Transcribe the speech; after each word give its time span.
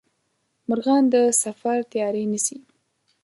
مرغان 0.67 1.03
د 1.13 1.15
سفر 1.41 1.77
تیاري 1.91 2.23
نیسي 2.31 2.57